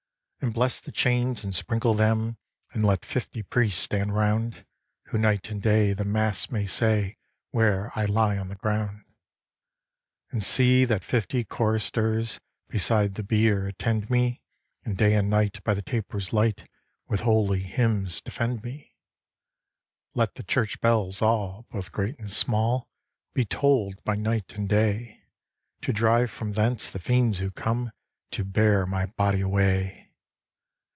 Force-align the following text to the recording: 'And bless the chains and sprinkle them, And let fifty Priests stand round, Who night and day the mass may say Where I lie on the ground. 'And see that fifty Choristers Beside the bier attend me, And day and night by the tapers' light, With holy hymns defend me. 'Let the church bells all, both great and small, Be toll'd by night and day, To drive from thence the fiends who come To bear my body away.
'And 0.43 0.55
bless 0.55 0.81
the 0.81 0.91
chains 0.91 1.43
and 1.43 1.53
sprinkle 1.53 1.93
them, 1.93 2.35
And 2.73 2.83
let 2.83 3.05
fifty 3.05 3.43
Priests 3.43 3.79
stand 3.83 4.15
round, 4.15 4.65
Who 5.09 5.19
night 5.19 5.51
and 5.51 5.61
day 5.61 5.93
the 5.93 6.03
mass 6.03 6.49
may 6.49 6.65
say 6.65 7.17
Where 7.51 7.91
I 7.95 8.05
lie 8.05 8.39
on 8.39 8.47
the 8.49 8.55
ground. 8.55 9.03
'And 10.31 10.41
see 10.43 10.83
that 10.85 11.03
fifty 11.03 11.43
Choristers 11.43 12.39
Beside 12.69 13.13
the 13.15 13.23
bier 13.23 13.67
attend 13.67 14.09
me, 14.09 14.41
And 14.83 14.97
day 14.97 15.13
and 15.13 15.29
night 15.29 15.63
by 15.63 15.75
the 15.75 15.83
tapers' 15.83 16.33
light, 16.33 16.67
With 17.07 17.19
holy 17.19 17.61
hymns 17.61 18.19
defend 18.19 18.63
me. 18.63 18.95
'Let 20.15 20.33
the 20.35 20.43
church 20.43 20.81
bells 20.81 21.21
all, 21.21 21.67
both 21.69 21.91
great 21.91 22.17
and 22.17 22.31
small, 22.31 22.89
Be 23.35 23.45
toll'd 23.45 24.03
by 24.03 24.15
night 24.15 24.55
and 24.55 24.67
day, 24.67 25.21
To 25.83 25.93
drive 25.93 26.31
from 26.31 26.53
thence 26.53 26.89
the 26.89 26.97
fiends 26.99 27.37
who 27.37 27.51
come 27.51 27.91
To 28.31 28.43
bear 28.43 28.87
my 28.87 29.05
body 29.05 29.41
away. 29.41 29.99